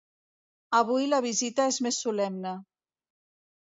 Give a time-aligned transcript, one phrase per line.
[0.77, 2.59] Avui la visita és més solemne.